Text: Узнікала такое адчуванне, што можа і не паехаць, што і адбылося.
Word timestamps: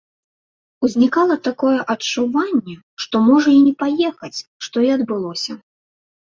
Узнікала 0.85 1.35
такое 1.47 1.73
адчуванне, 1.95 2.77
што 3.05 3.15
можа 3.27 3.49
і 3.57 3.61
не 3.67 3.73
паехаць, 3.83 4.39
што 4.71 4.77
і 4.87 4.91
адбылося. 4.97 5.53